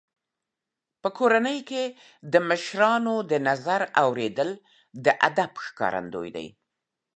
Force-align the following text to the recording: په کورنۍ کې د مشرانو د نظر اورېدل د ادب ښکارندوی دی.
په 1.01 1.09
کورنۍ 1.17 1.59
کې 1.69 1.83
د 2.33 2.35
مشرانو 2.49 3.15
د 3.31 3.33
نظر 3.47 3.81
اورېدل 4.03 4.49
د 5.05 5.07
ادب 5.27 5.51
ښکارندوی 5.65 6.29
دی. 6.35 6.47